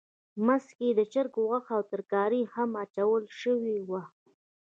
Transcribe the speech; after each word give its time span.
منځ 0.45 0.65
کې 0.77 0.83
یې 0.89 0.93
د 0.99 1.01
چرګ 1.13 1.33
غوښه 1.45 1.73
او 1.77 1.83
ترکاري 1.91 2.41
هم 2.53 2.69
اچول 2.83 3.23
شوې 3.41 3.77
وه. 3.89 4.01